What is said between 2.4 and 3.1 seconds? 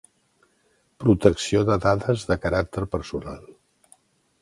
caràcter